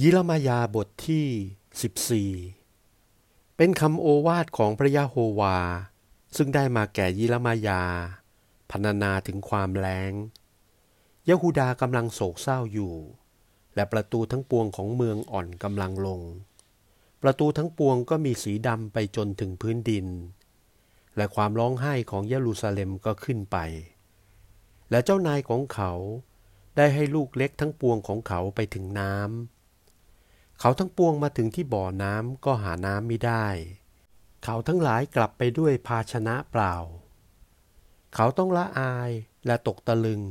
[0.00, 5.58] ยิรมายาบทที่ 14 เป็นคำโอวาทของพระยะโฮวา
[6.36, 7.82] ซึ่งได้มาแก่ยิรมายา
[8.70, 10.12] พรรณนาถึงความแล้ง
[11.28, 12.94] ยะฮูดากำลังโศกเศร้าอยู่
[13.74, 16.20] และประตูทั้งปวงของเมืองอ่อนกำลังลง
[17.22, 20.06] ประตูทั้งปวงก็มีสีดำไปจนถึงพื้นดิน
[21.16, 23.56] และความร้องไห้ของเยรูซาเล็มก็ขึ้นไป
[24.90, 25.92] และเจ้านายของเขา
[26.76, 29.61] ได้ให้ลูกเล็กทั้งปวงของเขาไปถึงน้ำ
[30.64, 33.46] เขาทั้งปวงมาถึงที่บ่อน้ำก็หาน้ำไม่ได้
[34.44, 36.74] เขาทั้งหลายกลับไปด้วยภาชนะเปล่า
[38.14, 39.10] เขาต้องละอาย
[39.46, 40.22] และตกตะลึง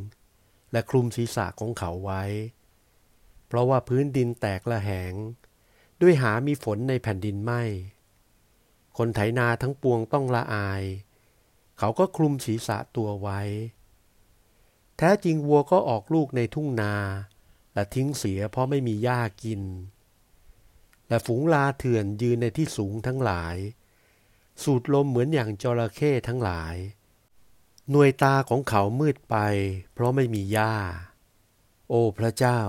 [0.72, 2.24] และคลุมศีรษะของเขาไว้
[3.48, 5.14] เพราะว่าพื้นดินแตกละแหง
[6.02, 7.64] ด้วยหามีฝนในแผ่นดินไม่
[8.98, 10.84] คนไถนาทั้งปวงต้องละอาย
[11.80, 13.42] เขาก็คลุมศีรษะตัวไว้
[14.98, 16.96] แท้จริงวัวก็ออกลูกในทุ่งนา
[17.74, 19.64] และทิ้งเสียเพราะไม่มีหญ้ากิน
[21.12, 23.56] และฝูงลาเถื่อนยืนในที่สูงทั้งหลาย
[24.64, 26.76] สูดลมเหมือนอย่างจระเข้ทั้งหลาย
[27.90, 29.36] หน่วยตาของเขามืดไป
[29.94, 30.76] เพราะไม่มีหญ้า
[31.90, 32.60] โอ้พระเจ้า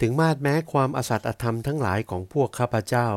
[0.00, 3.08] ถึงมาดแม้ความอสัตย์อธรรมทั้งหลายของพวกข้าพเจ้า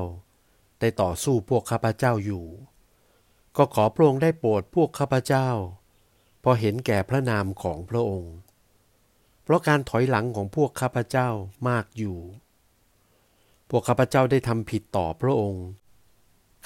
[0.80, 2.46] ได้ต่อสู้พวกข้าพเจ้าอยู่
[3.58, 5.50] ก็ขอพระองค์ได้โปรดพวกข้าพเจ้า
[6.44, 8.34] พอเห็นแก่พระนามของพระองค์
[9.44, 11.30] เพราะการถอยหลังของพวกข้าพเจ้า
[11.70, 12.20] มากอยู่
[13.70, 15.66] พวกข้าพเจ้าได้ทำผิดต่อพระองค์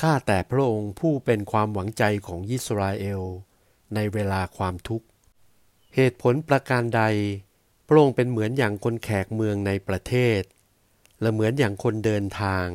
[0.01, 3.21] ข้าแต่พระองค์ผู้เป็นความหวังใจของยิสราเอล
[3.95, 5.05] ในเวลาความทุกข์
[5.95, 7.03] เหตุผลประการใด
[7.87, 10.41] พระองค์เป็นเหมือนอย่างคนแขกเมืองในประเทศ
[11.21, 12.67] และเหมือนอย่างคนเดินทาง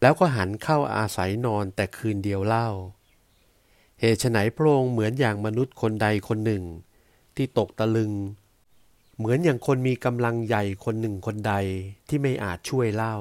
[0.00, 2.68] แล้วก็หันเข้าอาศัยนอนแต่คืนเดียวเล่า
[4.00, 6.64] เหตุไฉนพระองค์เหมือนอย่างมนุษย์คนใดคนหนึ่ง
[7.36, 8.12] ที่ตกตะลึง
[9.18, 11.54] เหมือนอย่างคนมีกำลังใหญ่คนหนึ่งคนใด
[12.08, 13.16] ที่ไม่อาจช่วยเล่า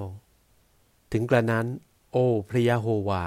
[1.12, 1.68] ถึงกระนั้น
[2.12, 3.26] โอ้พระยะโฮวา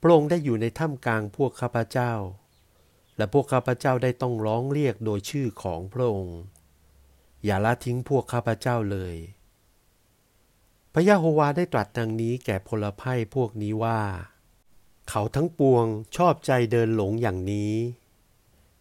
[0.00, 2.12] พระองค์ได้อยู่ในถ้ำกลางพวกข้าพเจ้า
[3.16, 6.40] และพวกข้าพเจ้าได้ต้องร้องเรียกโดยชื่อของพระองค์
[7.44, 9.16] อย่าละทิ้งพวกข้าพเจ้าเลย
[10.92, 14.00] พระยะโฮวาได้ตรัสดังนี้แก่พลภัยพวกนี้ว่า
[15.08, 17.74] เขาทั้งปวงชอบใจเดินหลงอย่างนี้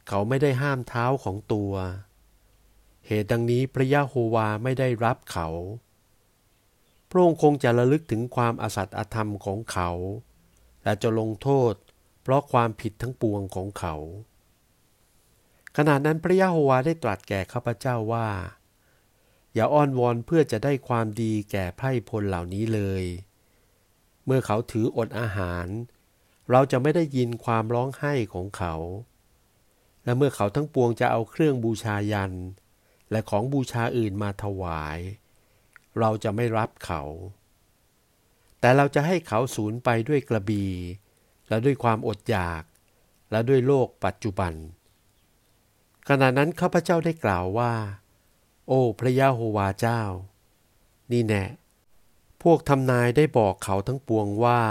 [0.07, 1.73] เขาไม่ได้ห้ามเท้าของตัว
[3.07, 5.47] เหตุดังนี้พระยะโฮวาไม่ได้รับเขา
[7.11, 9.89] พระองค์คงจะระลึกถึงความอสัตย์อธรรมของเขา
[10.83, 11.73] และจะลงโทษ
[12.21, 13.95] เพราะความผิดทั้งปวงของเขา
[15.77, 18.29] ขณะนั้นพระยะโฮวาได้ตรัสแก่ข้าพเจ้าว่า
[19.53, 23.03] อย่าอ้อนวอนเพื่อจะได้ความดีแก่ไพร่พลเหล่านี้เลย
[24.25, 25.67] เมื่อเขาถืออดอาหาร
[26.51, 28.75] เราจะไม่ได้ยินความร้องไห้ของเขา
[30.03, 32.33] และเมื่อเขาทั้งปวงจะเอาเครื่องบูชายัน
[33.11, 37.01] และของบูชาอื่นมาถวายเเราจะไม่รับเขา
[38.59, 40.65] แต่เราจะให้เขาสูญไปด้วยกระบี
[41.47, 42.63] และด้วยความอดอยาก
[43.31, 44.53] และด้วยโลกปัจจุบัน
[46.07, 47.73] ขณะนั้นข้าพเจ้าได้กล่าวว่า
[48.67, 50.01] โอ้ พระยาโฮวาเจ้า
[51.11, 51.45] นี่แน่
[52.43, 54.61] พวกทำนายได้บอกเขาทั้งปวงว่า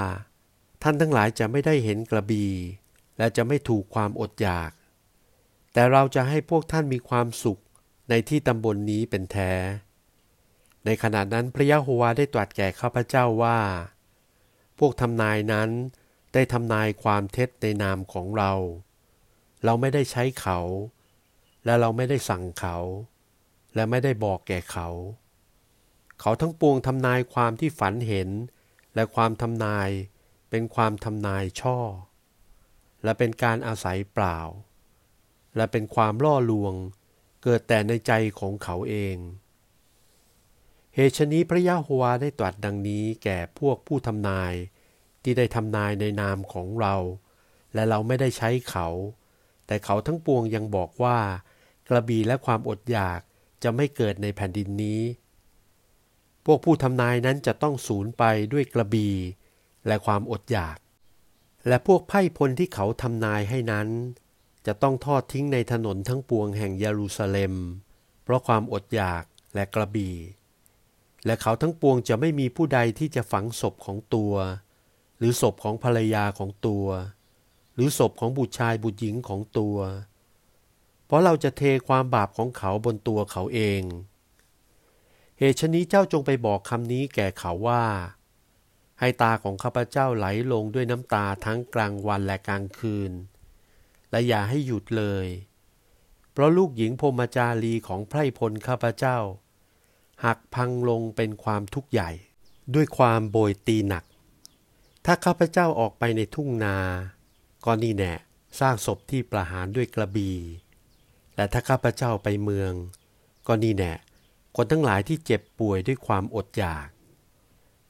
[0.82, 2.46] ท่านทั้งหลายจะไม่ได้เห็นกระบี
[3.18, 4.70] และจะไม่ถูกความอดอยาก
[5.72, 7.60] แต่เราจะให้พวกท่านมีความสุข
[8.08, 9.52] ในที่ตำบลนนี้เป็นแท้
[10.84, 13.58] ในขณะนั้นพระยะโฮวาได้ตรัสแก่ข้าพเจ้าว่า
[14.78, 15.70] พวกทำนายนั้น
[16.34, 18.52] ได้ทำนายความเท็จในนามของเรา
[19.64, 20.58] เราไม่ได้ใช้เขา
[21.64, 22.76] และเราไม่ได้สั่งเขา
[23.74, 24.88] และไม่ได้บอกแก่เขา
[26.20, 28.28] เขาทั้งปวงทำนายความที่ฝันเห็น
[28.94, 29.88] และความทำนาย
[30.50, 31.78] เป็นความทำนายช่อ
[33.04, 34.38] และเป็นการอาศัยเปล่า
[35.56, 36.74] และเป็นความล่อลวง
[37.42, 39.16] เกิดแต่ในใจของเขาเอง
[41.00, 44.54] เหตุชนี้พระยะโฮวาได้ตรัสดังนี้แก่พวกผู้ทำนาย
[45.22, 46.94] ที่ได้ทำนายในนามของเรา
[47.74, 48.88] และเราไม่ได้ใช้เขา
[49.66, 51.18] แต่เขาทั้งปวงยังบอกว่า
[51.88, 53.20] กระบีและความอดอยาก
[53.62, 55.00] จะไม่เกิดในแผ่นดินนี้
[56.44, 59.08] พวกผู้ทำนายนั้นจะต้องสูญไปด้วยกระบี
[59.86, 60.78] และความอดอยาก
[61.68, 63.88] และพวกไพ่พลที่เขาทำนายให้นั้น
[64.66, 67.54] จะต้องทอดทิ้งในถนนทั้งปวงแห่งเยรูซาเล็ม
[68.22, 69.24] เพราะความอดอยาก
[69.54, 70.16] และกระบี่
[71.24, 74.34] และเขาทั้งปวงจะไม่มีผู้ใดที่จะฝังศพของตัว
[75.18, 76.86] หรือศพของภรรยาของตัว
[77.74, 79.76] หรือศพของบุตรชายบุตรหญิงของตัว
[81.06, 83.82] เพราะเราจะเทความบาปของเขาบนตัวเขาเอง
[85.38, 87.84] เหตุชนี้เจ้าจงไปบอกคำนี้แก่เขาว่า
[89.00, 93.12] ให้ตาของข้าพเจ้าไหลลงด้วยน้ำตาทั้งกลางวันและกลางคืน
[94.10, 95.26] และอย่าให้หยุดเลย
[96.32, 99.18] เพราะลูกหญิงพรมจารีของไพรพลข้าพเจ้า
[100.24, 102.10] หักพังลงเป็นความทุกข์ใหญ่
[102.74, 104.04] ด้วยความโบยตีหนัก
[105.04, 106.76] ถ้าข้าพเจ้าออกไปในทุ่งนา
[107.64, 108.14] ก็นี่แน่
[108.60, 110.38] สร้างศพที่ประหารด้วยกระบี่
[111.36, 112.72] และถ้าข้าพเจ้าไปเมือง
[113.46, 113.92] ก็นี่แน่
[114.56, 116.88] คนทั้งหลายที่เจ็บป่วยด้วยความอดอยาก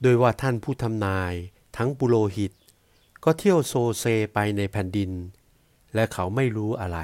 [0.03, 1.33] โดยว่าท่านผู้ทำนาย
[1.77, 2.53] ทั้งปุโรหิต
[3.25, 4.05] ก็เที่ยวโซเซ
[4.35, 5.11] ไปในแผ่นดิน
[5.95, 6.99] และเขาไม่รู้อะไร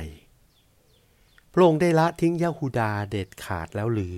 [1.53, 4.17] พระองค์ได้ละทิ้งยาฮูดาเด็ดขาดแล้วหรือ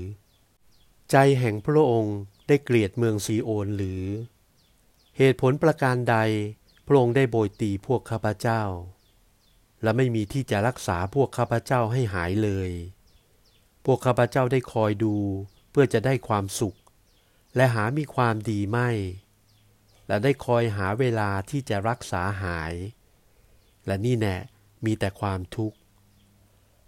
[1.14, 2.16] ใจแห่งพระองค์
[2.49, 4.05] ได้เกลียดเมืองซีโอนหรือ
[5.16, 6.16] เหตุผลประการใด
[6.87, 8.62] พระองค์ได้โบยตีพวกข้าพเจ้า
[9.82, 12.70] และไม่มีที่จะรักษาพวกข้าพเจ้าให้หายเลย
[13.84, 15.16] พวกข้าพเจ้าได้คอยดู
[15.70, 16.78] เพื่อจะได้ความสุข
[17.56, 18.90] และหามีความดีไม่
[20.08, 22.75] และได้คอยหาเวลาที่จะรักษาหาย
[23.87, 24.37] และนี่แน่
[24.84, 25.76] มีแต่ความทุกข์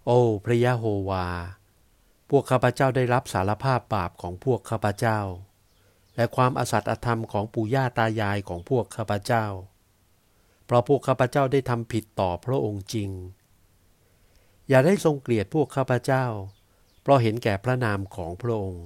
[0.07, 1.27] โอ้ พระยะโฮวา
[2.31, 5.21] พวกข้าพเจ้าได้รับสารภาพบาปของพวกข้าพเจ้า
[6.17, 9.47] และความอสัตย์อธรรมของปู่ย่าตายายของพวกข้าพเจ้า
[10.67, 13.11] เพราะพวกข้าพเจ้าได้ทำผิดต่อพระองค์จริง
[14.69, 16.25] อย่าได้ทรงเกลียดพวกข้าพเจ้า
[17.03, 18.85] เพราะเห็นแก่พระนามของพระองค์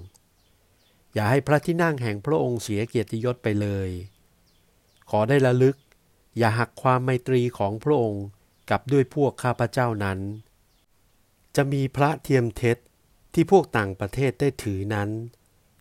[1.15, 3.91] อย่าให้พระที่นั่งแห่งพระองค์เสียเกียรติยศไปเลย
[5.11, 5.77] ขอได้ระลึก
[6.39, 8.25] อย่าหักความไมตรีของพระองค์
[8.71, 10.19] กับด้วยพวกข้าพเจ้านั้น
[11.57, 12.79] จะมีพระเทียมเท็จ
[13.35, 15.11] ที่พวกต่างประเทศได้ถือนั้น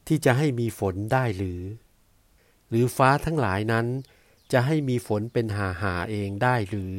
[0.08, 1.62] ที่จะให้มีฝนได้หรือ
[2.70, 3.88] หรือฟ้าทั้งหลายนั้น
[4.52, 6.96] จะให้มีฝนเป็นหาหาเองได้หรือ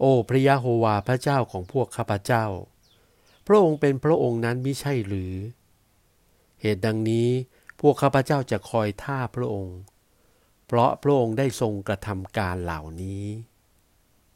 [0.00, 2.44] โอ้พระยะโฮวาพระเจ้าของพวกข้าพเจ้า
[3.46, 5.34] พระองค์เป็นพระองค์นั้นมิใช่หรือ
[6.60, 7.28] เหตุดังนี้
[7.80, 9.78] พวกข้าพเจ้าจะคอยท่าพระองค์
[10.66, 13.24] เพราะพระองค์ได้ทรงกระทำการเหล่านี้